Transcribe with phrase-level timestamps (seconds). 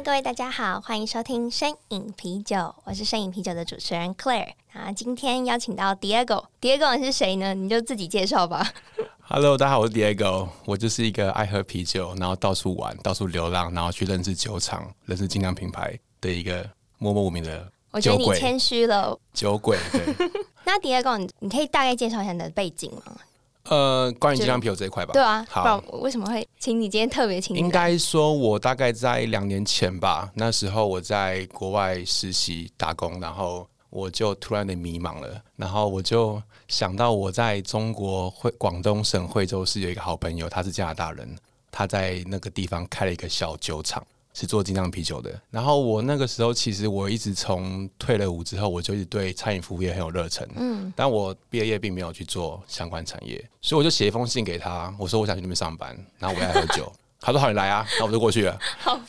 [0.00, 4.52] 各位大家好，欢迎收听身影啤酒，我是身影啤酒的主持人 Claire。
[4.72, 7.52] 啊，今天邀请到 Diego，Diego 是谁呢？
[7.52, 8.66] 你就自己介绍吧。
[9.20, 17.70] Hello，大家好，我是 Diego，我就是一个爱喝啤酒，然后到处玩、到处流浪，然后去认识酒厂、认识精酿品牌的一个默默无名的。
[17.90, 19.76] 我觉得你谦虚了，酒鬼。
[19.92, 20.30] 对。
[20.64, 23.14] 那 Diego，你你可以大概介绍一下你的背景吗？
[23.64, 25.12] 呃，关于鸡酿啤酒这一块吧。
[25.12, 27.60] 对啊，好，我为什么会请你今天特别请你？
[27.60, 41.36] 应该说，我大概在两年前吧，那时候我在国外实习打工，然后我就突然的迷茫了，然后我就想到我在中国惠广东省惠州市有一个好朋友，他是加拿大人，
[41.70, 44.04] 他在那个地方开了一个小酒厂。
[44.34, 58.58] 是做精酿啤酒的，然后我那个时候其实我一直从退了伍之后，我就一直对餐饮服务业很有热忱，嗯，但我毕业业并没有去做相关产业，所以我就写一封信给他，我说我想去那边上班，然后我要喝酒， 他说好，你来啊，那我就过去了，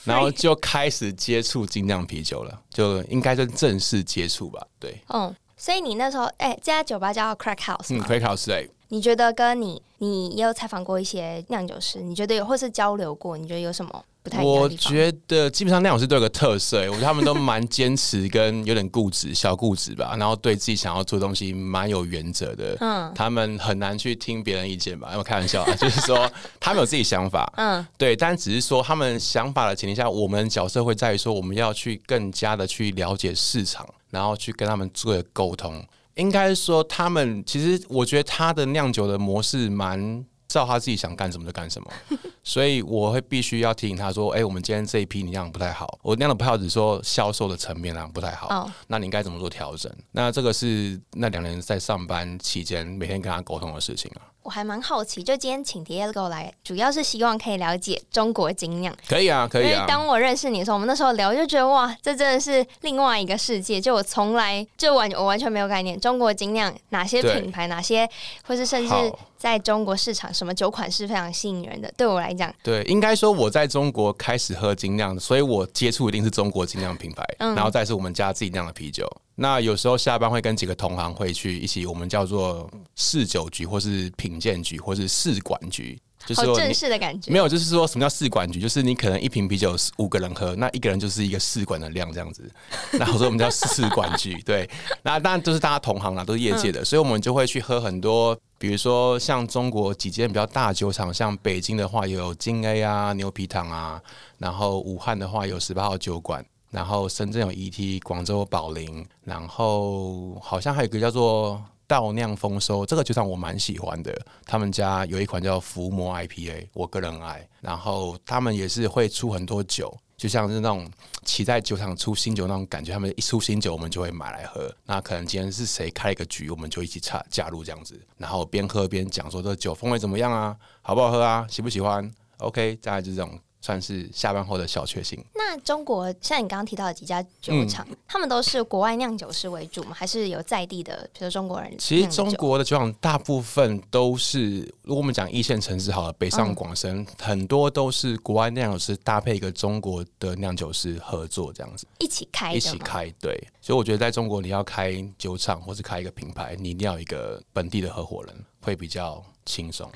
[0.03, 14.03] 然后就开始接触精酿啤酒了，就应该是正式接触吧，对，嗯，所以你那时候哎，这家酒吧叫 Crack House，嗯，Crack House 对，你觉得跟你你也有采访过一些酿酒师，你觉得有或是交流过，你觉得有什么？
[14.41, 22.77] 我觉得基本上酿酒师都有个特色，我觉得他们都蛮坚持跟有点固执，小固执吧，然后对自己想要做的东西蛮有原则的。
[22.79, 25.09] 嗯，他们很难去听别人意见吧？
[25.11, 27.51] 因为开玩笑啊，就是说他们有自己想法。
[27.57, 35.85] 嗯，对，但只是说他们想法的前提下，我们角色会在于说，我们要去更加的去了解市场，然后去跟他们做沟通。
[36.15, 40.23] 应该说，他们其实我觉得他的酿酒的模式蛮。
[40.53, 41.91] 知道他自己想干什么就干什么，
[42.43, 48.69] 所以我会必须要提醒他说：“哎、欸，我们今天这一批你酿的不太好，我那样的不好，只说销售的层面上不太好，oh.
[48.85, 54.29] 那你应该怎么做调整？”那这个是那两年在上班期间每天跟他沟通的事情啊。
[54.43, 58.93] 我还蛮好奇，就今天请 Diego 来，主要是希望可以了解中国精酿。
[59.07, 59.69] 可以啊，可以啊。
[59.71, 63.79] 因为当我认识你的时候，我们那时候聊就觉得哇，这真的是另外一个世界。
[63.79, 68.07] 就我从来就完我完全没有概念，中国精酿哪些品牌，哪些
[68.45, 68.93] 或是甚至
[69.37, 71.91] 在中国市场什么酒款是非常吸引人的。
[71.95, 79.09] 对我来讲，对，应该说我在中国开始喝精酿，所以我接触一定是中国精酿品牌，嗯，然后再是我们家自己酿的啤酒。
[79.35, 87.31] 那有时候下班会跟几个同行会去一起，我们叫做试酒局，或是品鉴局，或是试管局，就是说正式的感觉。
[87.31, 88.59] 没有，就是说什么叫试管局？
[88.59, 92.47] 就是你可能一瓶啤酒五个人喝，那一个人就是一个试管的量这样子。
[92.93, 94.69] 那我说我们叫试管局， 对。
[95.01, 103.99] 那当然都是大家同行啦，都是业界的，嗯，所以我们就会去喝很多，比如说像中国几间比较大酒厂，像北京的话有金 A 啊、牛皮糖啊，
[104.37, 106.45] 然后武汉的话有十八号酒馆。
[106.73, 114.11] 然后深圳有 ET，广州有宝林，然后好像还有一个叫做稻酿丰收，这个酒厂我蛮喜欢的。
[114.43, 117.47] 他们家有一款叫伏魔 IPA，我个人爱。
[117.61, 120.89] 然后他们也是会出很多酒，就像是那种
[121.23, 122.91] 期待酒厂出新酒那种感觉。
[122.91, 124.73] 他们一出新酒，我们就会买来喝。
[124.87, 133.39] 那可能今天是谁开一个局，我们就一起插加入这样子，然后边喝边讲说这酒风味怎么样啊，好不好喝啊，喜不喜欢？OK，大概就是这种。
[133.63, 135.23] 算是下班后的小确幸。
[135.33, 139.95] 那中国像你刚刚提到的几家酒厂，嗯，他们都是国外酿酒师为主吗？
[139.95, 141.73] 还是有在地的，比如中国人？
[141.77, 153.09] 其实中国的酒厂大部分都是，如果我们讲一线城市好了，北上广深，嗯，很多都是国外酿酒师搭配一个中国的酿酒师合作这样子，一起开，一起开。
[153.21, 159.89] 对，所以我觉得在中国你要开酒厂或是开一个品牌，你一定要一个本地的合伙人，会比较轻松。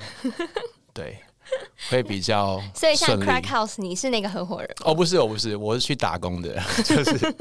[0.94, 1.18] 对。
[1.90, 4.68] 会比较，所以像 Crack House，你是那个合伙人？
[4.84, 7.34] 哦，不是，我不是，我是去打工的， 就是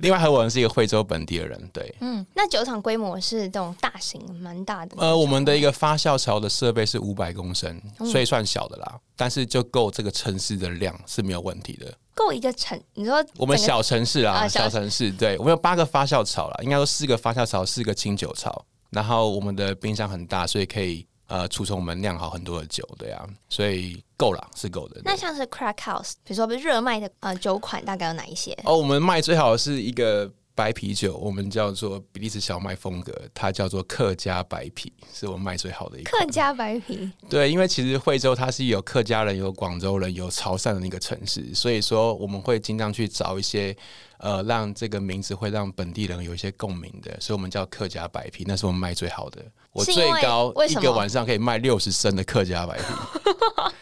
[0.00, 4.96] 另外合伙人是一个惠州本地的人，对，嗯，那酒厂规模是这种大型，蛮大的。
[4.98, 7.80] 呃，我们的一个发酵槽的设备是五百公升，
[8.10, 11.92] 所以算小的啦，嗯、但是就够这个城市的量是没有问题的。
[12.14, 12.80] 够一个城？
[12.94, 21.06] 你说我们小城市啊，啊小，小城市，对，我们有八个发酵槽了，应该说四个发酵槽，四个清酒槽，然后我们的冰箱很大，所以可以。
[21.28, 25.00] 呃，储存我们酿好很多的酒，对啊，所以够了，是够的。
[25.04, 28.56] 那像是 Crack House，比如说热卖的呃酒款，大概有哪一些？
[28.64, 36.10] 哦，我们卖最好的是一个白啤酒，我们叫做比利时小麦风格，它叫做客家白啤，是我们卖最好的一个。
[36.10, 43.76] 客家白啤，对，因为其实惠州它是有客家人、有广州人、有潮汕的那个城市，所以说我们会经常去找一些
[44.18, 49.44] 呃，让这个名字会让本地人有一些共鸣的，所以我们叫客家白啤，那是我们卖最好的。
[49.72, 52.84] 我最高一个晚上可以卖六十升的客家白啤。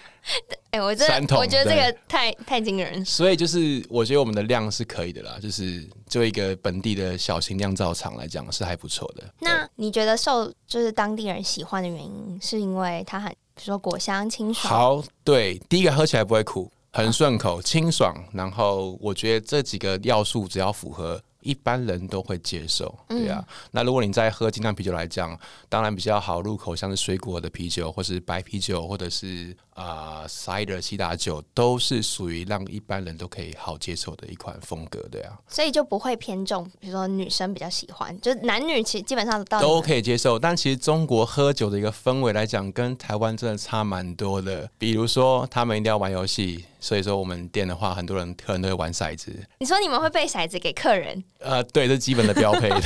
[0.71, 1.05] 哎、欸，我这
[1.37, 3.05] 我觉得这个太太惊人。
[3.05, 9.23] 所以就是我觉得我们的量是可以的啦，就是就一个本地的小型酿造厂来讲是还不错的。
[9.39, 14.73] 那你觉得受就是当地人喜欢的原因，是因为它很比如说果香清爽？
[14.73, 18.15] 好，对，第一个喝起来不会苦，很顺口，清爽。
[18.33, 21.21] 然后我觉得这几个要素只要符合。
[21.45, 23.45] 一般人都会接受，对啊。
[23.47, 25.39] 嗯、那如果你在喝精酿啤酒来讲，
[25.69, 35.39] 当然比较好入口，像是水果的啤酒，或是白啤酒，或者是啊、呃、cider 西打酒，都是属于让一般人都可以好接受的一款风格，对啊。
[35.47, 40.39] 所以就不会偏重，比如说女生比较喜欢，就是男女其实基本上都都可以接受。
[40.39, 44.69] 但其实中国喝酒的一个氛围来讲，跟台湾真的差蛮多的。
[44.79, 46.65] 比如说，他们一定要玩游戏。
[46.81, 49.35] 所以说，我们店的话，很多人客人都会玩骰子。
[49.59, 51.25] 你说你们会背骰子给客人？
[51.45, 52.81] 呃，对，这是基本的标配的。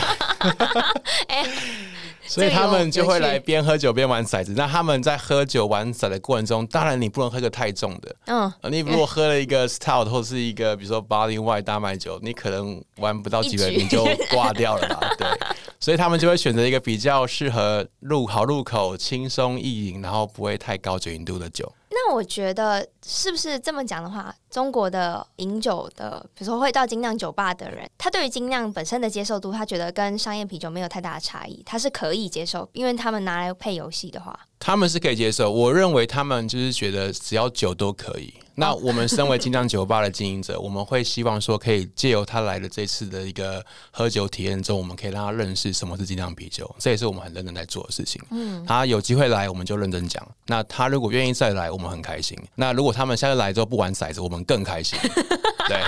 [1.29, 1.47] 欸、
[2.27, 4.53] 所以他们就会来边喝酒边玩骰子。
[4.57, 8.17] 那他们在喝酒玩骰的过程中，当然你不能喝个太重的。
[8.27, 15.11] 嗯，你如果喝了一个 stout 或是一个比如说 barley wine 大麦酒，你可能玩不到几轮你就挂掉了吧？
[15.17, 15.27] 对。
[15.81, 21.73] 所以他们就会选择一个比较适合入好入口、轻松易饮，然后不会太高酒精度的酒。
[22.09, 35.51] 我觉得是不是这么讲的话，中国的饮酒的，比如说会到精酿酒吧的人，他对于精酿本身的接受度，他觉得跟商业啤酒没有太大的差异，他是可以接受，因为他们拿来配游戏的话，他们是可以接受。
[35.51, 38.33] 我认为他们就是觉得只要酒都可以。
[38.61, 48.21] 那我们身为金酿酒吧的经营者，我们会希望说，可以借由他来的这次的一个喝酒体验中，我们可以让他认识什么是金酿啤酒，这也是我们很认真在做的事情。
[48.33, 50.27] 嗯，他有机会来，我们就认真讲。
[50.47, 52.37] 那他如果愿意再来，我们很开心。
[52.57, 54.99] 那如果他们下次来之后不玩骰子，我们更开心。
[55.69, 55.79] 对，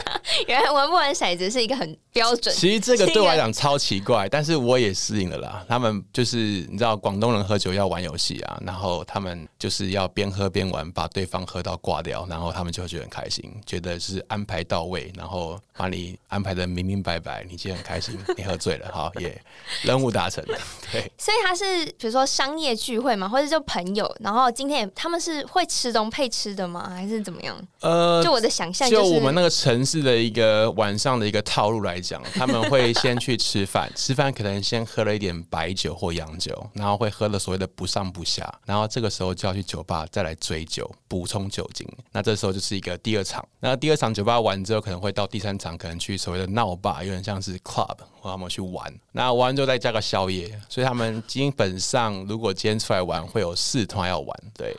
[0.46, 2.55] 原来玩不玩骰子是一个很标准。
[2.55, 5.64] 其实这个对我来讲超奇怪，但是我也适应了啦。
[5.67, 19.40] 他们就是你知道，广东人喝酒要玩游戏啊，然后他们就是要边喝边玩，把对方喝到挂掉，然后他们就会觉得很开心，觉得是安排到位，然后把你安排的明明白白，你今天很开心，你喝醉了，好耶，
[19.82, 20.44] 任务达成。
[20.92, 26.90] 对，所以他是比如说商业聚会嘛，或者就朋友，然后今天也他们是会吃东配吃的吗？
[26.90, 27.56] 还是怎么样？
[27.80, 41.87] 呃，就我的想象，就是，就我们那个城市的一个晚上的一个套路来讲，他们会先去吃饭，吃饭可能先喝了一点白酒或洋酒，然后会喝了所谓的不上不下，然后这个时候就要去酒吧再来追酒，补充酒精。
[42.12, 48.93] 那这时候就是一个第二场，那第二场酒吧完之后，可能会到第三场，可能去所谓的闹吧，有点像是 club，或他们去玩。
[49.12, 54.76] 那玩完之后再加个宵夜，所以他们基本上如果今天出来玩，会有四团要玩，对，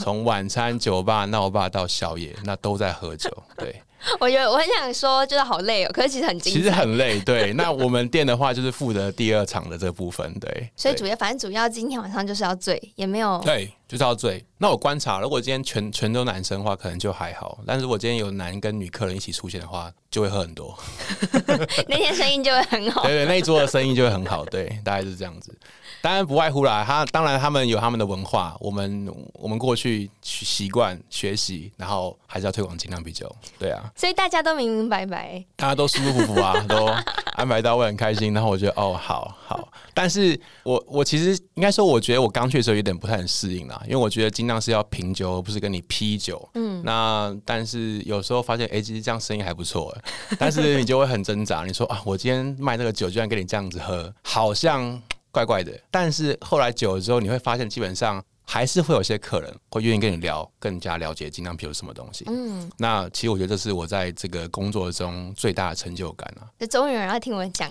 [0.00, 3.82] 从晚餐酒吧闹吧到宵夜，那都在喝酒，对。
[4.20, 6.58] 我觉得我很想说，就是好累哦，可是其实很精彩。
[6.58, 7.52] 其实很累，对。
[7.54, 10.70] 那我们店的话，就是负责第二场的这部分，对。
[10.76, 13.40] 所以主要，反正主要今天晚上就是要醉，也没有。
[13.44, 14.44] 对，就是要醉。
[14.58, 20.76] 那我观察，如果今天全全都男生的话，可能就还好；但是如果今天有男跟女客人一起出现的话，就会喝很多。
[21.86, 23.02] 那天生意就会很好。
[23.02, 25.56] 对，对 对，那一桌的生意就会很好，对，大概是这样子。
[26.00, 33.90] 当然不外乎啦，他当然他们有他们的文化，我们我们过去习惯学习，然后还是要推广精酿啤酒，对啊。
[33.94, 36.86] 所以大家都明明白白，大家都舒舒服服啊，都
[37.34, 38.32] 安排到位很开心。
[38.32, 39.68] 然后我觉得哦，好好。
[39.92, 46.48] 但是我我其实应该说，我觉得我刚去的时候有点不太很适应啦，因为我觉得尽量是要品酒，而不是跟你批酒。
[46.54, 46.82] 嗯。
[46.84, 49.96] 那但是有时候发现，哎、欸，其实这样生意还不错。
[50.38, 55.00] 但是你就会很挣扎，你说啊，我今天卖这个酒，居然跟你这样子喝，好像。
[55.32, 62.24] 怪怪的，但是后来久了之后，你会发现基本上还是会有些客人会愿意跟你聊，更加了解精酿啤酒什么东西。
[62.28, 66.46] 嗯，那其实我觉得这是我在这个工作中最大的成就感啊！
[66.58, 67.70] 就终于有人要听我讲。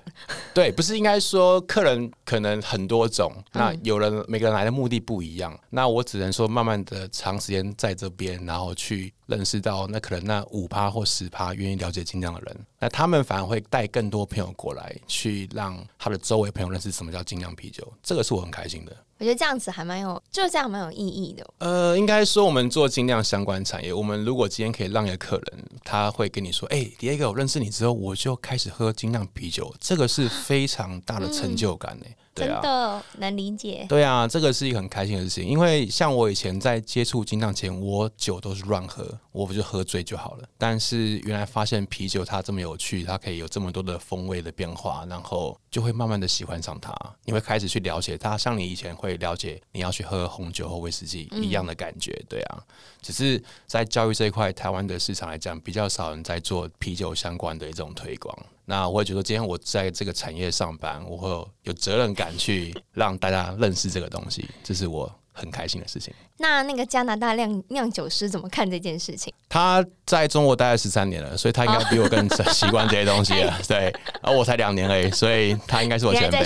[0.53, 9.13] 对， 不是应该说客人可能很多种，那有人每个人来的目的不一样，那我只能说慢慢的长时间在这边，然后去。
[9.27, 18.96] 认识到那可能那五趴或十趴愿意了解精酿的人，那他们反而会带更多朋友过来，去让他的周围朋友认识什么叫精酿啤酒，这个是我很开心的。
[19.17, 21.48] 我觉得这样子还蛮有，就这样蛮有意义的。
[21.60, 32.05] 呃，应该说我们做精酿相关产业，我们如果今天可以让一个客人，他会跟你说：“哎、欸，Diego，我认识你之后，我就开始喝精酿啤酒。”这个是非常大的成就感呢。
[32.07, 33.86] 嗯对啊，真的能理解。
[33.88, 40.48] 对啊，这个是一个很开心的事情，因为像我以前在接触金藏前，我酒都是乱喝，我不就喝醉就好了。
[40.58, 46.94] 但是原来发现啤酒它这么有趣，它可以有这么多的风味的变化，然后就会慢慢的喜欢上它。
[47.24, 52.62] 你会开始去了解它，像你以前会了解你要去喝红酒或威士忌一样的感觉，对啊。
[53.01, 58.38] 只是在教育这一块，台湾的市场来讲，比较少人在做啤酒相关的一种推广。
[58.65, 61.29] 那我也觉得，今天我在这个产业上班，我会
[61.63, 66.13] 有责任感去让大家认识这个东西，这是我很开心的事情。
[66.38, 69.34] 那那个加拿大酿酿酒师怎么看这件事情？
[69.48, 73.53] 他在中国待了十三年了，所以他应该比我更 习惯这些东西了。
[73.53, 76.43] 哦、对， 而我才两年而已，所以他应该是我前辈。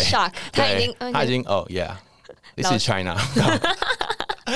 [0.51, 3.15] 他已经，他已经，哦、oh,，Yeah，This is China。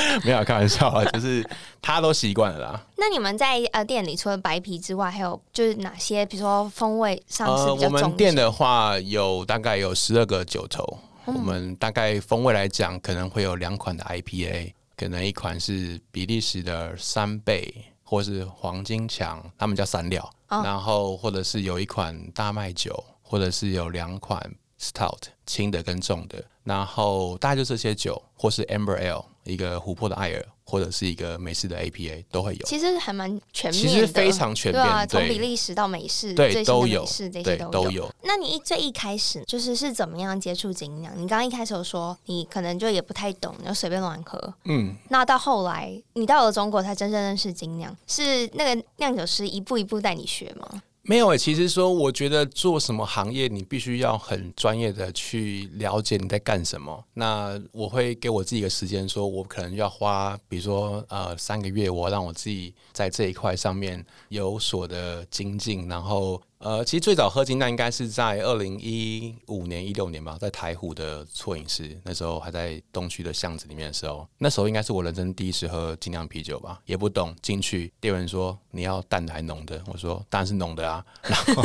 [0.23, 1.47] 没有开玩笑啊， 就是
[1.81, 2.85] 他都习惯了啦。
[2.97, 6.25] 那你们在呃店里除了白啤之外，还有就是哪些？
[6.25, 7.87] 比如说风味上是比较？
[7.87, 17.73] 呃，我们店的话有大概有十二个酒头，嗯，我们大概风味来讲，可能会有两款的 IPA，可能一款是比利时的三倍，
[18.03, 24.39] 或是黄金强，他们叫三料，哦，然后或者是有一款大麦酒，或者是有两款
[24.79, 29.25] Stout 轻的跟重的，然后大概就这些酒，或是 Amber Ale。
[29.43, 38.11] 一个琥珀的艾尔，或者是一个美式的 APA 都会有，其实还蛮全面的，其实非常全面，对啊，从比利时到美式，对，都有，这些都有，对，都有。
[38.23, 41.13] 那你一最一开始就是是怎么样接触精酿？
[41.15, 44.95] 你刚刚一开始有说你可能就也不太懂，就随便乱喝，嗯。
[45.09, 50.81] 那到后来你到了中国才真正认识精酿，是那个酿酒师一步一步带你学吗？
[51.05, 57.03] 没有诶、其实说，我觉得做什么行业，你必须要很专业的去了解你在干什么。
[57.13, 66.41] 那我会给我自己一个时间，说我可能要花，比如说呃三个月，我让我自己在这一块上面有所的精进，然后。
[66.63, 81.61] 呃，其实最早喝精酿应该是在二零一五年、一六年吧，在台湖的错饮室，那时候还在东区的巷子里面的时候，那时候应该是我人生第一次喝精酿啤酒吧，也不懂，进去店员说你要淡的还浓的，我说当然是浓的啊， 然后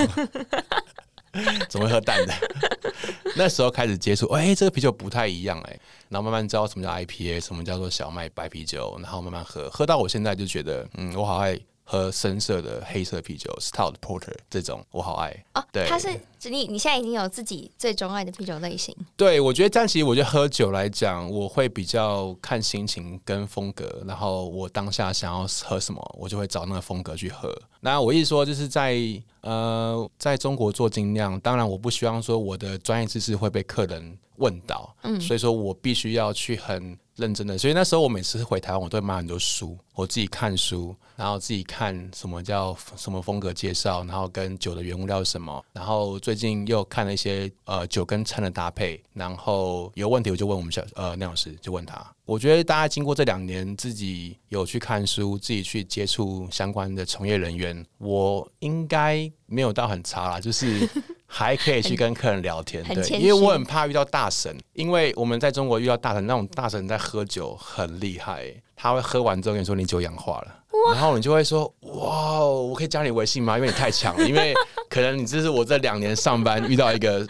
[1.68, 2.34] 怎么会喝淡的？
[3.36, 5.78] 那时候开始接触，哎、欸，这个啤酒不太一样哎、
[6.08, 11.56] 然后慢慢知道什么叫 IPA，什么叫做小麦白啤酒，然后慢慢喝，喝到我现在就觉得，嗯，我好爱。
[11.90, 15.64] 喝深色的黑色啤酒，Stout Porter 这种我好爱哦。
[15.72, 16.10] 对，它是
[16.42, 18.94] 你你现在已经有自己最钟爱的啤酒类型。
[19.16, 27.58] 对，我觉得但其实我觉得喝酒来讲，我会比较看心情跟风格，然后我当下想要喝什么，我就会找那个风格去喝。
[27.80, 28.98] 那我意思说，就是在
[29.40, 36.98] 呃，在中国做精酿，当然我不希望说我的专业知识会被客人问到，嗯，所以说我必须要去很。
[37.18, 52.06] 认真的，所以那时候我每次回台湾，我都会买很多书，我自己看书，然后自己看什么叫什么风格介绍，然后跟酒的原物料什么，然后最近又看了一些呃酒跟餐的搭配，然后有问题我就问我们小呃酿老师，就问他。
[52.24, 60.88] 我觉得大家经过这两年，自己有去看书，自己去接触相关的从业人员，我应该没有到很差啦，就是。
[61.30, 73.56] 还可以去跟客人聊天，对，因为我很怕遇到大神，因为我们在中国遇到大神，那种大神在喝酒很厉害，他会喝完之后跟你说你酒氧化了，然后你就会说哇，我可以加你微信吗？
[73.56, 74.54] 因为你太强了，因为
[74.88, 77.24] 可能你这是我这两年上班遇到一个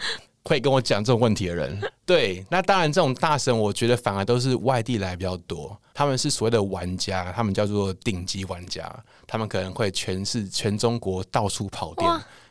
[0.45, 8.89] 会跟我讲这种问题的人，对，那当然这种大神，我觉得反而都是外地来比较多，他们是所谓的玩家，他们叫做顶级玩家，
[9.27, 12.09] 他们可能会全是全中国到处跑店。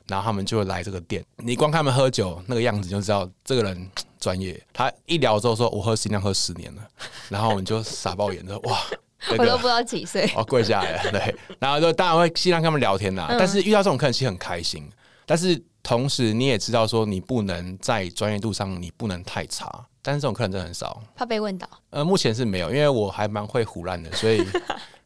[0.08, 4.60] 然后他们就会来这个店，你光看他们喝酒那个样子就知道这个人专业。
[4.72, 6.82] 他一聊之后说：“我喝精酿喝十年了。”
[7.28, 8.78] 然后我们就傻爆眼，说：“哇，
[9.28, 11.36] 这个、我都不知道几岁。”哦，跪下来了，对。
[11.58, 13.36] 然后就当然会尽量跟他们聊天啦、啊嗯。
[13.38, 14.90] 但是遇到这种客人其实很开心。
[15.26, 19.70] 但是同时你也知道说，你不能在专业度上你不能太差。
[20.00, 21.68] 但是这种客人真的很少，怕被问到。
[21.90, 24.42] 呃，目前是没有，因为我还蛮会胡乱的，所以。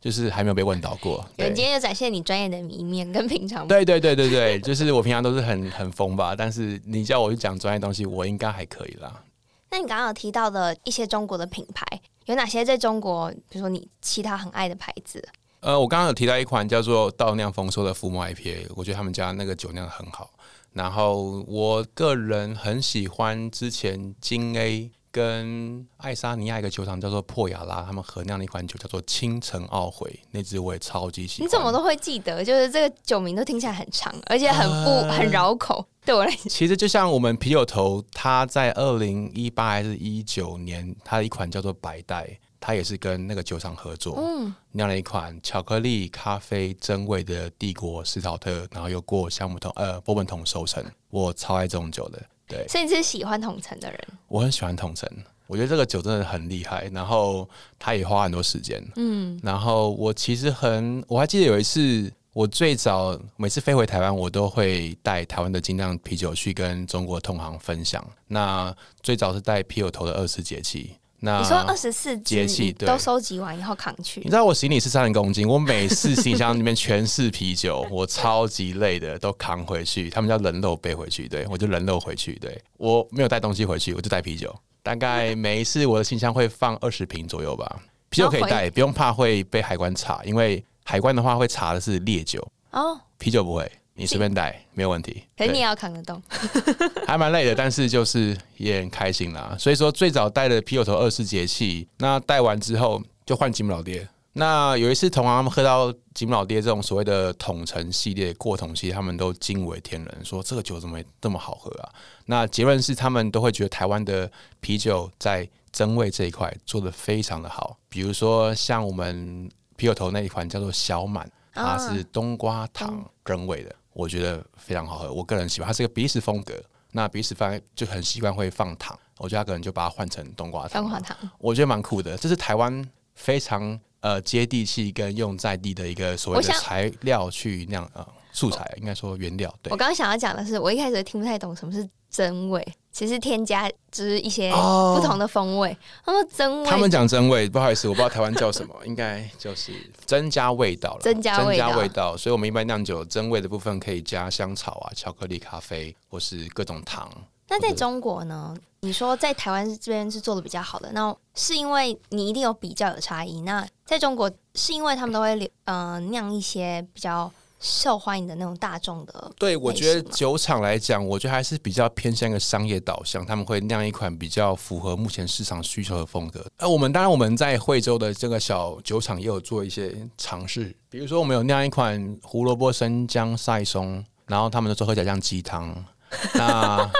[0.02, 1.25] 就是还没有被问到过。
[1.37, 3.66] 对，今天又展现你专业的一面，跟平常。
[3.68, 9.23] 对对对对对， 就是我平常都是很很疯吧，但是你叫我去讲专业东西，我应该还可以啦。
[9.71, 11.87] 那你刚刚有提到的一些中国的品牌，
[12.26, 13.30] 有哪些在中国？
[13.49, 15.26] 比如说你其他很爱的牌子？
[15.61, 20.28] 呃，我刚刚有提到一款叫做稻酿丰收的福摩 IPA，我觉得他们家那个酒酿的很好。
[20.73, 24.90] 然后我个人很喜欢之前金 A。
[25.12, 31.47] 跟爱沙尼亚一个酒厂叫做破雅拉，他们合酿的一款酒叫做倾城懊悔，那支我也超级喜欢。
[31.47, 32.42] 你怎么都会记得？
[32.42, 35.87] 就是这个酒名都听起来很长，而且很不、呃、很绕口。
[36.04, 42.26] 对我来讲，其实就像我们啤酒头，他在二零一八还是一九年，他的一款叫做白带，
[42.59, 52.21] 他也是跟那个酒厂合作，嗯，酿了一款巧克力咖啡真味的帝国斯陶特，然后又过橡木桶呃波本桶熟成，我超爱这种酒的。
[52.52, 53.99] 对，所以你是喜欢统城的人？
[54.28, 55.09] 我很喜欢统城，
[55.47, 58.82] 我觉得这个酒真的很厉害，然后他也花很多时间。
[58.97, 68.06] 嗯，然后我其实很，我还记得有一次，我最早每次飞回台湾，我都会带台湾的精酿啤酒去跟中国同行分享。
[68.28, 70.97] 那最早是带啤酒头的二十四节气。
[71.25, 80.11] 那你说二十四节气都收集完以后扛去，你知道我行李是三十公斤，我每次行李箱里面全是啤酒，我超级累的，都扛回去。
[80.11, 82.35] 他们叫人肉背回去，对，我就人肉回去。
[82.41, 84.52] 对，我没有带东西回去，我就带啤酒。
[84.83, 93.71] 大概每一次我的行李箱会放二十瓶左右吧，啤酒可以带，不用怕会被海关查，因为海关的话会查的是烈酒哦，啤酒不会。
[93.94, 96.20] 你随便带没有问题，可是你也要扛得动，
[97.06, 99.54] 还蛮累的，但是就是也很开心啦。
[99.58, 104.08] 所以说最早带的啤酒头二十四节气，那带完之后就换吉姆老爹。
[104.34, 111.92] 那有一次同行他们喝到吉姆老爹这种所谓的统称系列过桶系，他们都惊为天人，说这个酒怎么这么好喝啊？
[112.25, 114.30] 那结论是他们都会觉得台湾的
[114.61, 123.76] 啤酒在增味这一块做得非常的好，比如说像我们啤酒头那一款叫做小满，它是冬瓜糖增味的。
[123.92, 126.54] 我觉得非常好喝，我个人喜欢它是个比利时风格。
[126.94, 130.82] 那比利时方就很习惯会放糖，我觉得他可能就把它换成冬瓜糖。
[130.82, 132.18] 冬瓜糖，我觉得蛮酷的。
[132.18, 139.50] 这是台湾非常呃接地气跟用在地的一个所谓的材料去酿呃素材，应该说原料。
[139.62, 142.64] 对，我刚刚想要讲的是，我一开始听不太懂什么是增味。
[142.92, 145.75] 其实添加就是一些不同的风味。
[146.04, 149.73] 他们真味，他们讲真味，不好意思，我不知道台湾叫什么，应该就是
[150.04, 151.00] 增加味道了。
[151.00, 152.14] 增加味道，味道。
[152.14, 157.11] 所以，我们一般酿酒真味的部分可以加香草啊、巧克力、咖啡，或是各种糖。
[157.49, 158.54] 那在中国呢？
[158.81, 163.40] 你说在台湾这边是做的比较好的，那是因为你一定有比较有差异。
[163.40, 167.33] 那在中国是因为他们都会呃酿一些比较。
[167.62, 176.45] 受欢迎的那种大众的，对，我觉得酒厂来讲，我觉得还是比较偏向一个商业导向，他们会酿一款比较符合目前市场需求的风格。
[176.59, 185.85] 那我们当然我们在惠州的这个小酒厂也有做一些尝试，比如说我们有酿一款胡萝卜生姜赛松，然后他们都说喝起来像鸡汤，
[186.35, 186.90] 那。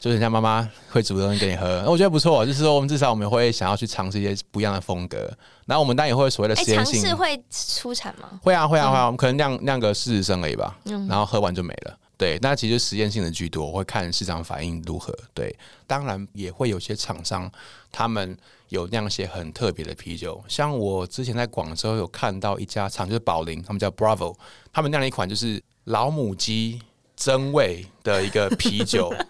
[0.00, 2.44] 就是人家妈妈会煮东西给你喝，那我觉得不错。
[2.46, 5.30] 就是说，我们至少我们会想要去尝试一些不一样的风格。
[5.66, 8.40] 然后我们当然也会所谓的实验性，尝试会出产吗？
[8.42, 9.04] 会啊，会啊，会啊。
[9.04, 10.74] 我们可能酿酿个四十升而已吧，
[11.06, 11.94] 然后喝完就没了。
[12.16, 15.14] 对，那其实实验性的居多，我会看市场反应如何。
[15.34, 15.54] 对，
[15.86, 17.50] 当然也会有些厂商
[17.92, 18.34] 他们
[18.70, 24.34] 有酿一些很特别的啤酒，像我之前在广州有看到一家厂，就是宝林，他们叫 Bravo，
[24.72, 26.80] 他们酿了一款就是老母鸡
[27.16, 29.12] 增味的一个啤酒。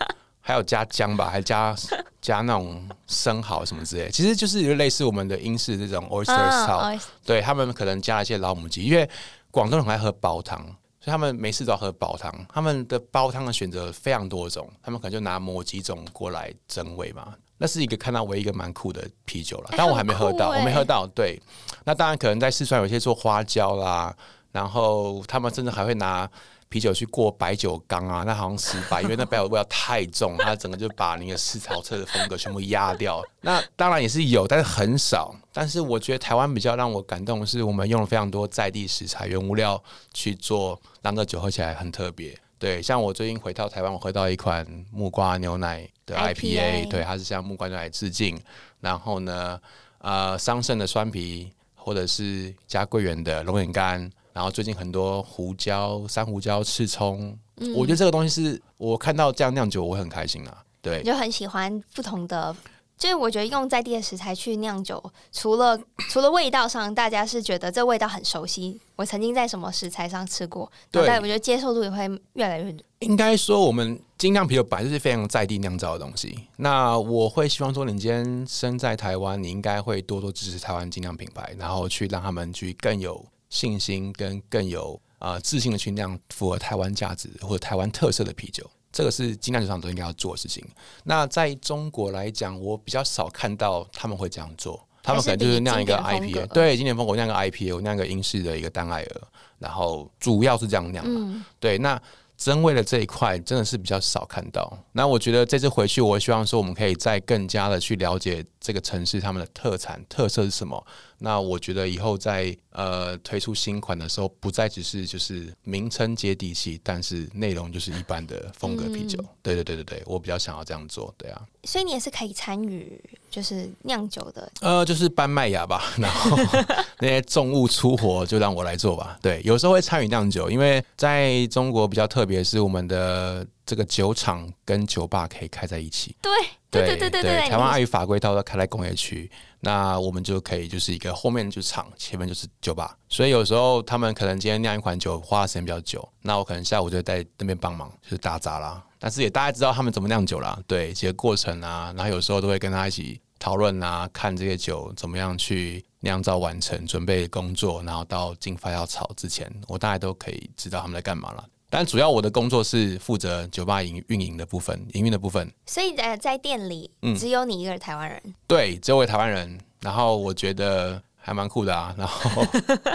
[0.50, 1.74] 还有加姜吧，还加
[2.20, 7.00] 加那种生蚝什么之类，其实就是有类似我们的英式这种 oyster style，哦。
[7.24, 9.08] 对，他们可能加了一些老母鸡，因为
[9.50, 10.58] 广东人很爱喝煲汤，
[11.00, 12.34] 所以他们没事都要喝煲汤。
[12.52, 17.34] 他们的煲汤的选择非常多种，他们可能就拿某几种过来增味嘛。
[17.56, 21.06] 那是一个看到唯一一个蛮酷的啤酒了，但我还没喝到，欸、我没喝到。
[21.06, 21.40] 对，
[21.84, 24.14] 那当然可能在四川有些做花椒啦，
[24.50, 26.28] 然后他们甚至还会拿。
[26.70, 33.20] 啤酒去过白酒缸啊，那好像失败，因为那白酒味道太重，它整个就把那个四草车的风格全部压掉。
[33.40, 35.34] 那当然也是有，但是很少。
[35.52, 39.82] 但是我觉得台湾比较让我感动的是，我们用了非常多在地食材、原物料
[40.14, 42.38] 去做，让这酒喝起来很特别。
[42.56, 48.40] 对，像我最近回到台湾，我喝到一款木瓜牛奶的 IPA，对，它是向木瓜牛奶致敬。
[48.78, 49.60] 然后呢，
[49.98, 54.08] 呃，桑葚的酸皮，或者是加桂圆的龙眼干。
[54.40, 60.64] 然后最近很多胡椒、山胡椒、赤葱，嗯，我觉得这个东西是我看到这样酿酒，我会很开心啊。
[60.80, 62.56] 对，就很喜欢不同的，
[62.96, 72.74] 就是我觉得用在地的食材去酿酒，除了除了味道上，大家是觉得这味道很熟悉，我曾经在什么食材上吃过，对，但我觉得接受度也会越来越。
[73.00, 76.46] 应该说，我们精酿啤酒本来就是非常在地酿造的东西。
[76.56, 83.22] 那我会希望说，你今天生在台湾，你应该会多多支持台湾精酿品牌，然后去让他们去更有。
[83.50, 90.64] 信心跟更有啊、呃、自信的去酿符合台湾价值或者台湾特色的啤酒，这个是精酿酒厂都应该要做的事情。
[91.04, 99.20] 那在中国来讲，我比较少看到他们会这样做，他们可能就是酿一个 IPA，对，经典风格酿个 IPA，我酿个英式的一个单艾尔，
[99.58, 101.44] 然后主要是这样酿、嗯。
[101.58, 102.00] 对，那
[102.36, 104.78] 真味的这一块真的是比较少看到。
[104.92, 110.86] 那我觉得这次回去，我希望说我们可以再更加的去了解这个城市他们的特产特色是什么。
[111.22, 119.18] 那我觉得以后在呃推出新款的时候，不再只是就是名称接地气，但是内容就是一般的风格啤酒。
[119.20, 121.42] 嗯、对对对对对，我比较想要这样做，对啊。
[121.64, 122.98] 所以你也是可以参与，
[123.30, 124.50] 就是酿酒的。
[124.62, 126.38] 呃，就是搬麦芽吧，然后
[127.00, 129.18] 那些重物出活就让我来做吧。
[129.20, 136.16] 对，有时候会参与酿酒，因为在中国比较特别，是我们的这个酒厂跟酒吧可以开在一起。
[136.22, 136.32] 对
[136.70, 139.30] 对对对对对，台湾碍于法规，它都开在工业区。
[139.60, 148.82] 那我们就可以就是一个后面就是厂，前面就是酒吧，所以有时候他们可能今天酿一款酒花的时间比较久，那我可能下午就在那边帮忙，就是打杂啦。
[148.98, 161.44] 但是也大家知道他们怎么酿酒啦，对，几个过程啊，然后有时候都会跟他一起讨论啊，看这些酒怎么样去酿造完成，准备工作，然后到进发酵槽之前，我大概都可以知道他们在干嘛了。
[161.70, 165.50] 但主要我的工作是负责酒吧营运营的部分，营运的部分。
[165.66, 168.20] 所以呃在店里，只有你一个台湾人。
[168.24, 169.58] 嗯，对，只有我台湾人。
[169.80, 171.94] 然后我觉得还蛮酷的啊。
[171.96, 172.44] 然后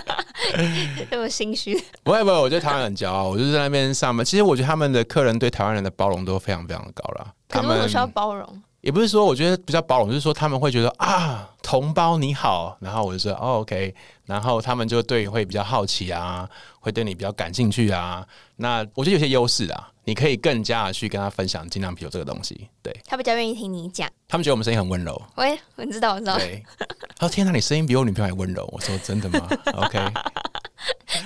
[1.10, 1.74] 这么心虚？
[2.04, 3.30] 不会不会，我觉得台湾人很骄傲。
[3.30, 4.24] 我就是在那边上班。
[4.24, 7.34] 其实我觉得他们的客人对台湾人的包容都非常非常的高了。
[7.48, 8.62] 他们需要包容。
[8.86, 13.96] 也不是说我觉得比较包容，就是说他们会觉得啊，同胞你好，然后我就说哦 OK，
[14.26, 16.48] 然后他们就对你会比较好奇啊，
[16.80, 18.24] 会对你比较感兴趣啊。
[18.58, 22.70] 那我觉得有些优势啊，你可以更加的去跟他分享精酿啤酒这个东西。
[22.84, 25.20] 对，他比较愿意听你讲，他们觉得我们声音很温柔。
[25.38, 26.38] 喂，我知道，我知道。
[26.38, 26.64] 对，
[27.18, 28.70] 他说天哪，你声音比我女朋友还温柔。
[28.72, 29.50] 我说真的吗？
[29.78, 30.14] OK，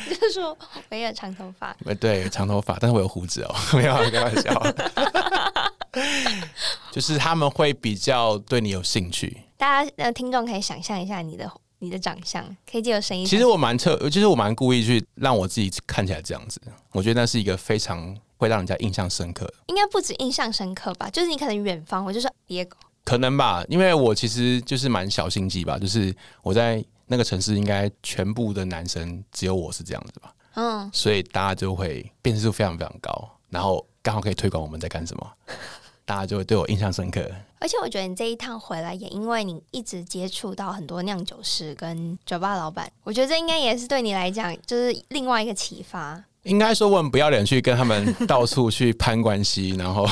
[0.08, 0.58] 就是说
[0.90, 1.76] 我也有长头发。
[2.00, 4.54] 对，长头发，但是我有胡子哦， 没有开玩笑。
[6.92, 9.42] 就是他们会比较对你有兴趣。
[9.58, 13.26] 大家呃，听众可以想象一下你的你的长相，可以借由声音。
[13.26, 16.62] 其实我蛮特，其实我蛮故意去让我自己看起来这样子。
[16.92, 19.54] 我觉得那是一个非常会让人家印象深刻的。
[19.68, 21.10] 应该不止印象深刻吧？
[21.10, 22.72] 就是你可能远方，我就说 Diego。
[23.04, 25.80] 可能吧，因为我其实就是蛮小心机吧。
[25.80, 30.34] 就是我在那个城市，应该全部的男生只有我是这样子吧。
[30.56, 35.34] 嗯，所以大家就会辨识度非常非常高，然后刚好可以推广我们在干什么。
[36.10, 37.24] 大家就会对我印象深刻，
[37.60, 46.20] 而且我觉得你这一趟回来，也因为你一直接触到很多酿酒师跟酒吧老板，我觉得这应该也是对你来讲，就是另外一个启发。
[46.44, 50.08] 应该说，我很不要脸去跟他们到处去攀关系，然后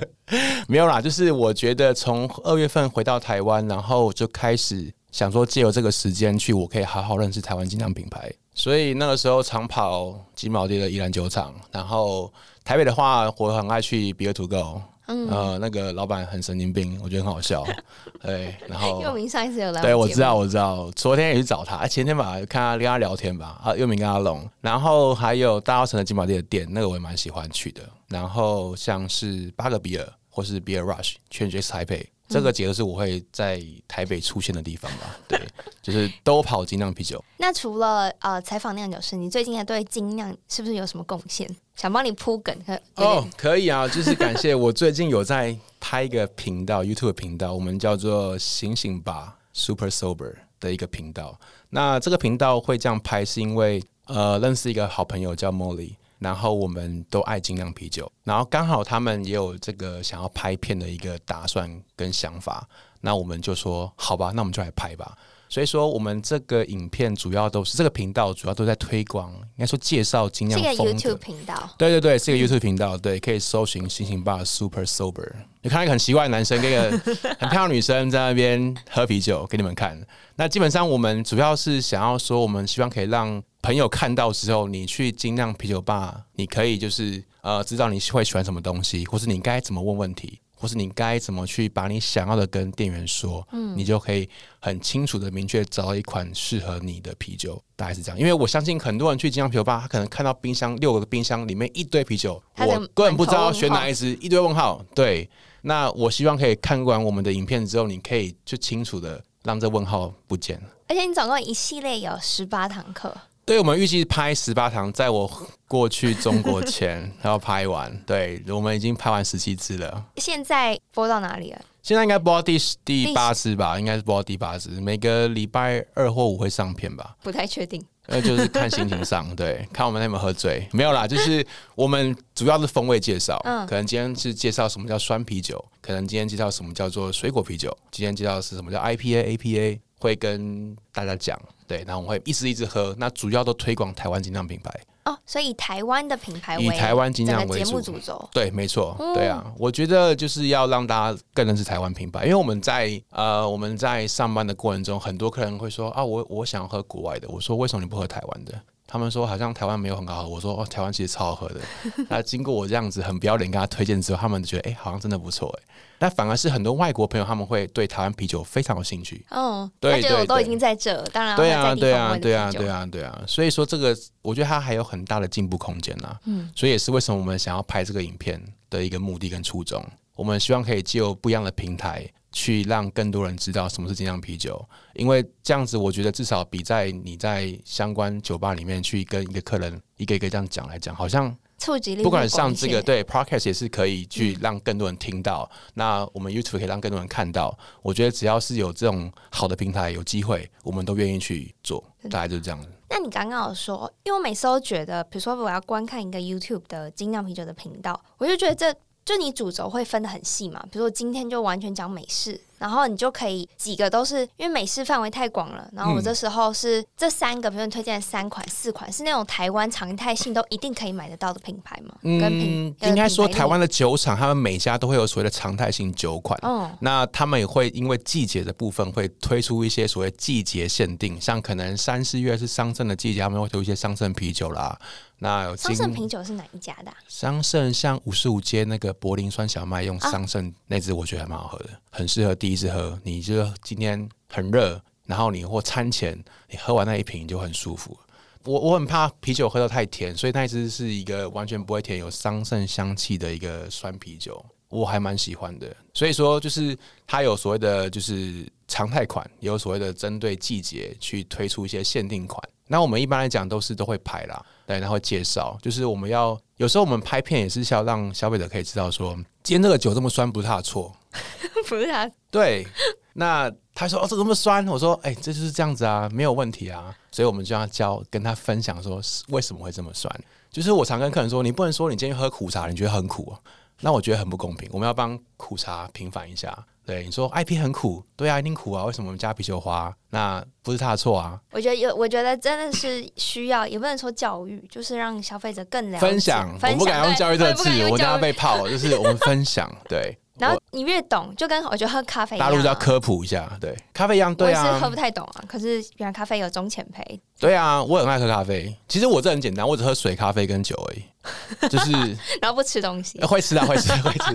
[0.68, 1.02] 没有啦。
[1.02, 8.32] 就是我觉得从二月份回到台湾，然后就开始想说，借由这个时间去，我可以好好认识台湾精酿品牌。
[8.54, 12.32] 所以那个时候常跑金毛地的宜兰酒厂，然后
[12.64, 14.80] 台北的话，我很爱去 Beer to Go。
[15.06, 17.64] 嗯，呃，那个老板很神经病，我觉得很好笑。
[18.22, 27.82] 对，然后又明上一次有来，对，我知道，我知道，昨天也去找他，前天吧，看他跟他聊天吧，啊，又明跟他龙，然后还有大稻城的金宝店的店，那个我也蛮喜欢去的。
[28.08, 32.08] 然后像是巴格比尔或是 Beer Rush，全绝台北。
[32.28, 35.16] 这个节都是我会在台北出现的地方吧？
[35.28, 35.40] 对，
[35.82, 37.22] 就是都跑精酿啤酒。
[37.36, 41.48] 那除了呃采访酿酒师，你最近还对精酿是不是有什么贡献？
[41.76, 42.56] 想帮你铺梗？
[42.96, 51.38] 哦，可以啊，就是感谢我最近有在拍一个频道，YouTube 频道，我们叫做“醒醒吧 Super Sober” 的一个频道。
[51.70, 55.94] 那这个频道会这样拍，是因为呃认识一个好朋友叫 Molly。
[56.18, 62.66] 然后我们都爱精酿啤酒，然后刚好他们也有这个想要拍片的一个打算跟想法，
[63.00, 65.16] 那我们就说好吧，那我们就来拍吧。
[65.48, 70.98] 所以说，我们这个影片主要都是这个频道主要都在推广，应该说介绍精酿风格。
[70.98, 71.70] 是个 YouTube 频道。
[71.78, 75.32] 对对对，是个 YouTube 频道，对，可以搜寻“星星爸 Super Sober”。
[75.62, 76.90] 你看一个很奇怪的男生跟一个
[77.38, 80.00] 很漂亮女生在那边喝啤酒给你们看。
[80.36, 90.40] 那基本上我们主要是想要说，我们希望可以让朋友看到之后，你去精酿啤酒吧，你可以就是呃知道你会喜欢什么东西，或是你该怎么问问题。
[90.58, 98.18] 或是你该怎么去把你想要的跟店员说，嗯，你就可以很清楚的明确找到一款适合你的啤酒，大概是这样。
[98.18, 104.82] 因为我相信很多人去金酿啤酒吧，他可能看到冰箱六个冰箱里面一堆啤酒，我根本不知道选哪一支，一堆问号。
[104.94, 105.28] 对，
[105.60, 110.68] 那我希望可以看完我们的影片之后，你可以就清楚的让这问号不见了。
[110.88, 113.14] 而且你总共一系列有十八堂课。
[113.46, 115.30] 对，我们预计拍十八堂，在我
[115.68, 117.96] 过去中国前 要拍完。
[118.04, 120.04] 对，我们已经拍完十七支了。
[120.16, 121.60] 现在播到哪里了？
[121.80, 123.78] 现在应该播到第第八支吧？
[123.78, 127.14] 应该是播到第八支，每个礼拜二或五会上片吧？
[127.22, 129.32] 不太确定，那就是看心情上。
[129.36, 130.68] 对， 看我们有没有喝醉。
[130.72, 133.40] 没有啦，就是我们主要是风味介绍。
[133.44, 141.40] 嗯，可能今天是介绍什么叫酸啤酒，可能今天介绍什么叫做水果啤酒，今天介绍是什么叫 IPA、APA，会跟大家讲。
[141.66, 144.70] 对，然后我们会一直一直喝，那主要都推广台湾精酿品牌。
[145.04, 148.28] 哦，所以以台湾的品牌为以台湾精酿为主，节目主轴。
[148.32, 158.60] 对，没错，嗯、对啊，我觉得就是要让大家更认识台湾品牌，因为我们在呃我们在上班的过程中，很多客人会说啊，我我想喝国外的，我说为什么你不喝台湾的？
[158.86, 161.60] 他们说好像台湾没有很好喝，我说哦，台湾其实超好喝的。
[162.08, 165.74] 那经过我这样子很不要脸跟他推荐之后，他们觉得哎、欸，好像真的不错哎。
[165.98, 169.24] 那反而是很多外国朋友他们会对台湾啤酒非常有兴趣。
[169.30, 173.22] 哦，对对，我都已经在这，当然对啊对啊对啊对啊对啊。
[173.26, 176.16] 所以说这个我觉得它还有很大的进步空间呐。
[176.26, 179.84] 嗯，所以也是为什么我们想要拍这个影片的一个目的跟初衷。
[180.14, 182.08] 我们希望可以借由不一样的平台。
[182.36, 197.58] 去让更多人知道什么是精酿啤酒，因为这样子，我觉得至少比在你在相关酒吧里面去跟一个客人一个一个这样讲来讲，好像触及力不管上这个对 Podcast 也是可以去让更多人听到，嗯、那我们 YouTube 可以让更多人看到。
[197.80, 202.68] 我觉得只要是有这种好的平台，有机会，我们都愿意去做，大概就是这样子。
[202.90, 208.78] 那你刚刚有说，因为我每次都觉得，比如说我要观看一个 YouTube 的精酿啤酒的频道，我就觉得这。
[209.06, 212.38] 就你主轴会分的很细嘛，比如说今天就完全讲美式。
[212.58, 221.94] 然后你就可以几个都是因为美式范围太广了，然后我这时候是这三个，比如你推荐三款、四款，是那种台湾常态性都一定可以买得到的品牌嘛？
[222.00, 226.38] 嗯，跟品应该说台湾的酒厂，他们每家都会有所谓的常态性酒款。
[226.42, 234.78] 哦，那他们也会因为季节的部分会推出一些所谓季节限定，像可能三四月是桑葚的季节，他们会推出一些桑葚啤酒啦。
[235.18, 236.96] 那有桑葚啤酒是哪一家的啊？
[237.08, 247.96] 桑葚像五十五街那个柏林酸小麦用桑葚那支，我觉得还蛮好喝的，很适合第一次喝，你就今天很热，然后你或餐前你喝完那一瓶你就很舒服。
[248.44, 255.74] 我我很怕啤酒喝得太甜，所以那一支是一个完全不会甜，有桑葚香气的一个酸啤酒，我还蛮喜欢的。
[255.94, 262.42] 所以说就是它有所谓的就是常态款，也有所谓的针对季节去推出一些限定款。
[262.68, 270.92] 那我们一般来讲都是都会拍啦，对，然后介绍，就是我们要有时候我们拍片也是想要让消费者可以知道说，今天这个酒这么酸不是他的错。
[271.66, 272.66] 不是他，对，
[273.14, 280.14] 那他说哦，这这么酸，我说哎、欸，这就是这样子啊，没有问题啊，所以我们就要教跟他分享说为什么会这么酸。
[280.50, 283.34] 就是我常跟客人说，你不能说你今天喝苦茶，你觉得很苦，
[283.80, 284.68] 那我觉得很不公平。
[284.72, 286.66] 我们要帮苦茶平反一下。
[286.86, 289.92] 对，你说 IP 很苦，对啊，一定苦啊，为什么我们加啤酒花？
[290.10, 291.38] 那不是他的错啊。
[291.50, 296.06] 我觉得有，我觉得真的是需要，也不能说教育，就是让消费者更了解。
[296.06, 300.16] 分享，分享我不敢用教育这个字，我等下被泡，就是我们分享，对。
[300.38, 304.66] 然后你越懂，就跟我觉得喝咖啡一样，大陆就要科普一下，对，咖啡一样，对啊。
[304.66, 307.18] 我是喝不太懂啊，可是原来咖啡有中浅焙。
[307.38, 308.76] 对啊，我很爱喝咖啡。
[308.88, 311.92] 其实我这很简单，我只喝水、咖啡跟酒而已，就是
[312.40, 313.20] 然后不吃东西。
[313.22, 314.34] 会吃啊，会吃，会吃，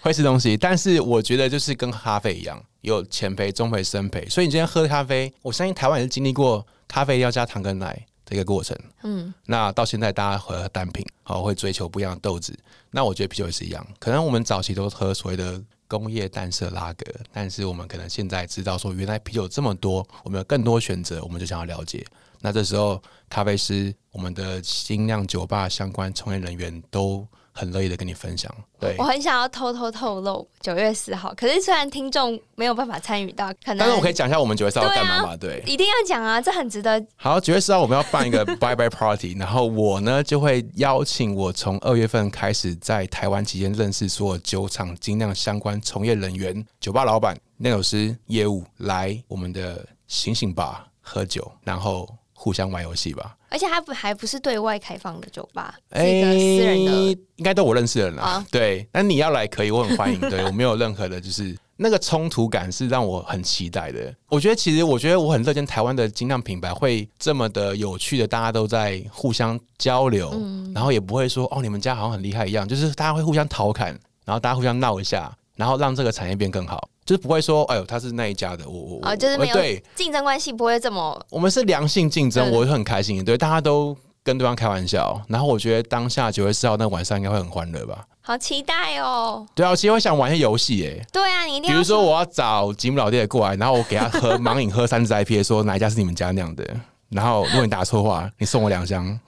[0.00, 0.56] 会吃东西。
[0.56, 4.28] 但是我觉得就是跟咖啡一样，有浅焙、中焙、深焙。
[4.30, 8.06] 所以你今天喝咖啡，我相信台湾也是经历过咖啡要加糖跟奶。
[8.34, 12.56] 一个过程，嗯，那到现在大家喝单品，好会追求不一样的豆子。
[12.90, 22.06] 那我觉得啤酒也是一样，可能我们早期都喝所谓的工业淡色拉格，但是我们可能现在知道说，原来啤酒这么多，我们有更多选择，我们就想要了解。
[22.40, 27.26] 那这时候，咖啡师、我们的精酿酒吧相关从业人员都。
[27.52, 35.36] 很乐意的跟你分享，对，我很想要偷偷透露九月四号，可是虽然听众没有办法参与到，可能，但是我可以讲一下我们九月四号干嘛嘛？
[35.36, 37.04] 对，一定要讲啊，这很值得。
[37.16, 52.08] 好，九月四号我们要办一个 Bye Bye Party，然后我呢就会邀请我从二月份开始在台湾期间认识所有酒厂精酿相关从业人员、酒吧老板、酿酒师、业务来我们的醒醒吧喝酒，然后
[52.42, 53.36] 互相玩游戏吧。
[53.50, 58.42] 而且它不还不是对外开放的酒吧，是一个私人的，欸、应该都我认识的人啊。
[58.50, 60.18] 对，那你要来可以，我很欢迎。
[60.18, 64.14] 对我没有任何的，就是 那个冲突感是让我很期待的。
[64.28, 73.88] 我觉得其实，我觉得我很乐见台湾的精酿品牌会这么的有趣的，大家都在互相交流，嗯、然后也不会说哦，你们家好像很厉害一样，就是大家会互相调侃，
[74.24, 76.88] 然后大家互相闹一下，然后让这个产业变更好。
[77.10, 79.56] 就是不会说，哎呦，他是那一家的，我我哦，就是没有
[79.96, 81.20] 竞争关系，不会这么。
[81.28, 88.06] 我们是良性竞争，我是很开心，对，大家都跟对方开玩笑，然后我觉得当下九月四号那晚上应该会很欢乐吧。
[88.20, 89.44] 好期待哦！
[89.56, 91.74] 对啊，我其实我想玩一些游戏，哎，对啊，你一定要。
[91.74, 96.64] 比如说，我要找吉姆老爹过来，然后我给他喝 盲饮喝三支 IPA，说哪一家是你们家酿的，
[97.08, 99.18] 然后如果你答错话，你送我两箱。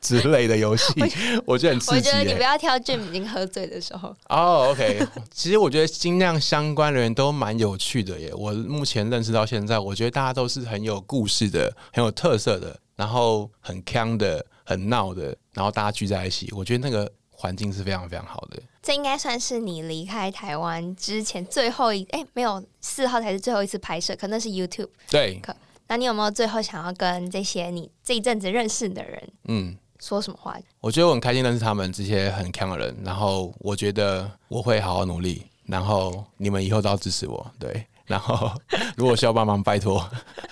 [0.00, 0.92] 之类的游戏，
[1.44, 1.96] 我觉得很刺激。
[1.96, 4.08] 我觉得你不要挑 Jim 已经喝醉的时候。
[4.28, 5.06] 哦、oh,，OK。
[5.30, 8.32] 其实我觉得精酿相关的人都蛮有趣的耶。
[8.34, 18.60] 我目前认识到现在，我觉得大家都是很有故事的、很有特色的，然后很锵的、很闹的，然后大家聚在一起，我觉得那个环境是非常非常好的。
[18.82, 24.88] 这应该算是你离开台湾之前最后一哎，没有四号才是最后一次拍摄，可能是 YouTube。
[25.10, 25.38] 对。
[25.42, 25.54] 可
[25.88, 29.76] 那你有没有最后想要跟这些你这一阵子认识的人，嗯？
[30.00, 30.56] 说什么话？
[30.80, 37.86] 我觉得我很开心认识他们这些很强的人，然后我觉得我会好好努力，然后你们以后都要支持我，对。
[38.06, 38.50] 然后
[38.96, 40.04] 如果需要帮忙，拜托，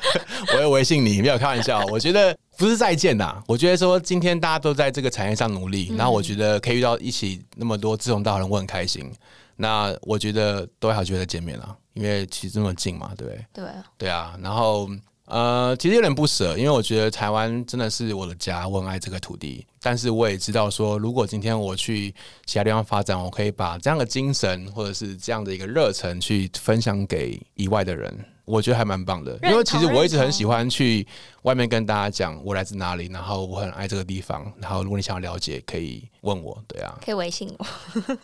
[0.55, 1.85] 我会微信你，没有开玩笑。
[1.87, 9.13] 我觉得不是再见呐，我觉得说今天大家都在这个产业上努力，然后我觉得可以遇到一起那么多志同道合人，我很开心。
[9.57, 13.45] 那我觉得都还好，觉得见面了，因为其实这么近嘛，对不对？
[13.55, 13.65] 对
[13.99, 14.89] 对啊，然后。
[15.29, 19.67] 呃，其实有点不舍，因为我觉得台湾真的是我的家，我很爱这个土地。
[19.81, 22.15] 但是我也知道说，如果今天我去
[22.47, 28.13] 其他地方发展，我可以把这样的精神或者是这样的一个热忱去分享给以外的人。
[28.49, 31.07] 我觉得还蛮棒的，因为其实我一直很喜欢去
[31.43, 37.67] 外面跟大家讲我来自哪里，然后我很爱这个地方，然后如果你想要了解，可以问我，对啊，可以微信我。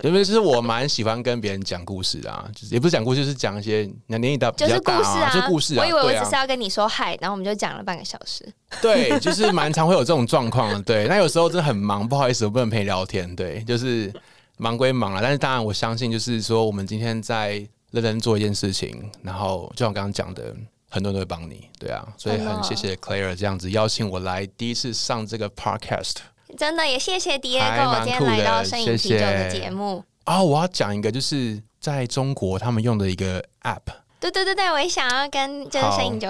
[0.03, 5.83] 因为就是我蛮喜欢跟别人讲故事的啊，就是也不是讲故事，就是讲一些年龄大比较大啊，就故事啊。
[5.83, 8.51] 我以为我只是要跟你说嗨，然后我们就讲了半个小时。
[8.81, 10.83] 对，就是蛮常会有这种状况。
[10.83, 13.37] 对，那有时候真的很忙，不好意思，我不能陪你聊天。
[13.37, 14.13] 对，就是
[14.57, 17.67] 忙归忙了，但是当然我相信，就是说我们今天在。
[18.01, 20.55] 认真做一件事情，然后就像我刚刚讲的，
[20.91, 26.17] 很多人都会帮你，对啊，所以很谢谢 Claire 这样子邀请我来第一次上这个 Podcast，
[26.57, 30.05] 真的也谢谢 Diego 今天来到摄影啤酒的节目。
[30.27, 33.81] 哦，我要讲一个，就是在中国他们用的一个 App。
[34.21, 36.29] 对对对对，我也想要跟就是摄影酒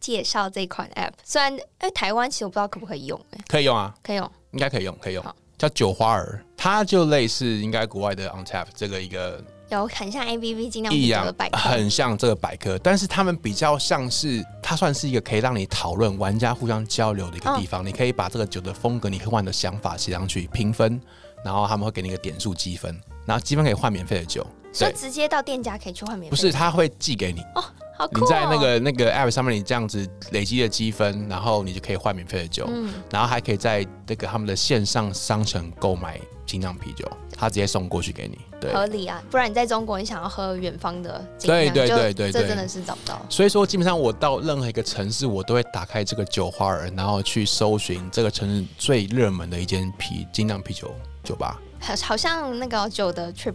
[0.00, 5.24] 介绍这款 App，虽然哎台湾其实我不知道可不可以用，哎，可以用啊，可以用，应该可以用，可以用，
[5.58, 9.42] 叫酒花儿，它就类似应该国外的 Untappd 这个一个。
[9.74, 17.80] 有很像 ABV 精酿啤酒的百科，很像这个百科，但是他们比较像是，它算是一个可以让你讨论、玩家互相交流的一个地方。
[17.80, 21.00] 哦、你可以把这个酒的风格、你喝完的想法写上去评分，
[21.44, 24.46] 然后他们会给你一个点数积分，然后积分可以换免费的酒。
[24.72, 26.36] 所以直接到店家可以去换免费？
[26.36, 27.40] 不是，他会寄给你。
[27.54, 27.64] 哦，
[27.96, 28.20] 好酷、哦！
[28.20, 37.08] 你在那个那个 App 上面，你这样子累积的积分，然后你就可以换免费的酒，嗯，然后还可以在那个他们的线上商城购买精酿啤酒。
[37.36, 43.20] 他直接送过去给你，对，合理啊，不然你在中国，你想要喝远方的，对对对对，这真的是找不到。
[43.28, 51.60] 所以说，基本上我到任何一个城市，我都会打开这个酒花儿，然后去搜寻这个城市最热门的一间啤精酿啤酒酒吧。
[51.84, 53.54] 好，好像那个酒的 trip，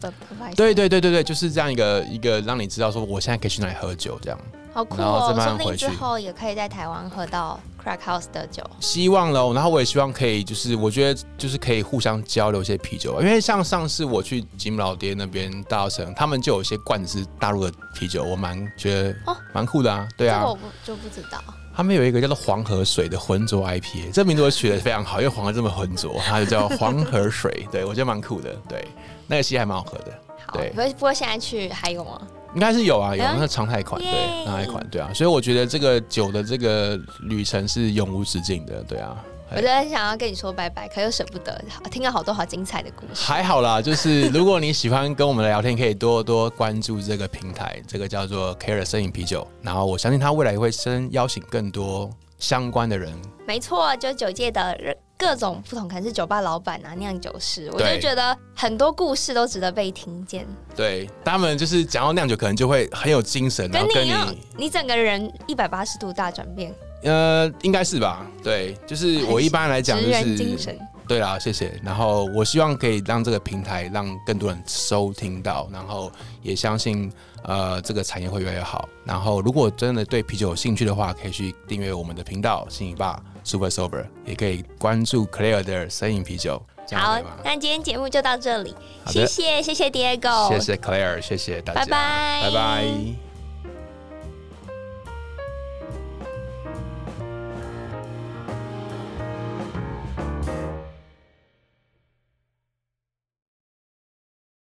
[0.56, 4.40] 对对对对对，就是这样一个一个让你知道说，我现在可以去哪里喝酒这样。
[4.72, 5.34] 好酷哦！
[5.36, 8.64] 说不定之后也可以在台湾喝到 Crack House 的酒。
[8.80, 20.08] 希望喽，然后我也希望可以，就是我觉得就是可以互相交流一些啤酒，因为像上次我去吉姆老爹那边大稻城，他们就有一些罐子是大陆的啤酒，我蛮觉得哦蛮酷的啊。
[20.16, 21.44] 对啊，这个我不就不知道。
[21.80, 27.66] 他们有一个叫做黄河水的浑浊 IPA，这名字我取得非常好，因为黄河这么浑浊，它就叫黄河水。
[27.72, 28.86] 对我觉得蛮酷的，对
[29.28, 30.12] 那个其实还蛮好喝的。
[30.46, 32.20] 好，对，不过现在去还有吗？
[32.54, 39.16] 应该是有啊，有那个常态款，对，常态款，对啊，所以我觉得这个酒的这个旅程是永无止境的，对啊。
[39.52, 41.60] 我真的想要跟你说拜拜，可又舍不得，
[41.90, 43.22] 听了好多好精彩的故事。
[43.22, 53.14] 还好啦，就是如果你喜欢跟我们聊天，可以多多关注这个平台，这个叫做 Claire 摄影啤酒，然后我相信他未来也会深邀请更多相关的人。
[53.48, 54.78] 没错，就酒界的。
[55.20, 60.48] 各种不同，可能是酒吧老板啊，酿酒师，我就觉得很多故事都值得被听见。
[60.74, 64.14] 对，他们就是讲到酿酒，可能就会很有精神，然后跟你
[64.56, 66.74] 你整个人一百八十度大转变。
[67.04, 68.26] 呃，应该是吧？
[68.44, 70.78] 对，就是我一般来讲就是精神。
[71.08, 71.74] 对啦，谢谢。
[71.84, 76.12] 然后我希望可以让这个平台让更多人收听到，然后
[76.44, 77.12] 也相信
[77.44, 78.88] 呃这个产业会越来越好。
[79.04, 86.62] 然后如果真的对啤酒有兴趣的话，可以去订阅我们的频道“信饮吧 Super Sober”，也可以关注 Claire 的摄影啤酒。
[86.92, 88.76] 好，那今天节目就到这里，
[89.08, 93.29] 谢谢谢谢 Diego，谢谢 Claire，谢谢大家，拜拜，拜拜。